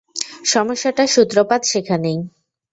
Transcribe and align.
সমস্যাটার 0.45 1.07
সূত্রপাত 1.07 1.61
সেখানেই। 1.63 2.19